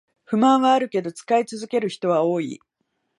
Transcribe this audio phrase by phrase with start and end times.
[0.25, 2.59] 不満はあるけど使い続ける人は多い